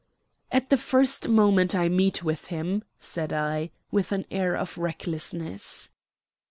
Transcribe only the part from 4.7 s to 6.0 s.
recklessness.